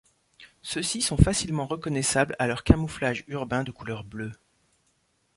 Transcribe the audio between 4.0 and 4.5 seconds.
bleu.